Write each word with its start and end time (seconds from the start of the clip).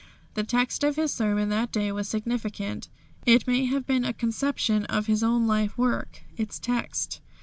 The 0.33 0.43
text 0.43 0.83
of 0.83 0.95
his 0.95 1.13
sermon 1.13 1.49
that 1.49 1.71
day 1.71 1.91
was 1.91 2.09
significant. 2.09 2.89
It 3.27 3.45
may 3.45 3.65
have 3.65 3.85
been 3.85 4.03
a 4.03 4.13
conception 4.13 4.85
of 4.85 5.05
his 5.05 5.21
own 5.21 5.45
life 5.45 5.77
work 5.77 6.23
its 6.35 6.57
text. 6.57 7.21